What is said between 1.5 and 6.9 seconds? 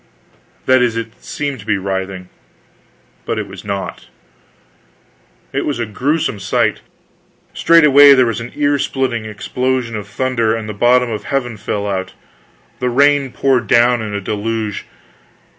to be writhing, but it was not. It was a grewsome sight.